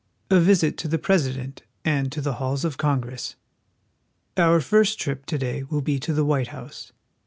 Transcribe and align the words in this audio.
A 0.31 0.39
VISIT 0.39 0.77
TO 0.79 0.87
THE 0.87 0.97
PRESIDENT 0.97 1.61
AND 1.85 2.11
TO 2.11 2.21
THE 2.21 2.33
HALLS 2.41 2.65
OF 2.65 2.79
CONGRESS. 2.79 3.35
OUR 4.35 4.59
first 4.59 4.99
trip 4.99 5.27
to 5.27 5.37
day 5.37 5.61
will 5.61 5.81
be 5.81 5.99
to 5.99 6.11
the 6.11 6.25
White 6.25 6.47
House. 6.47 6.91